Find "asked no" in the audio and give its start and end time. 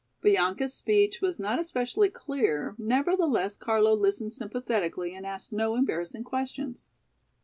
5.27-5.75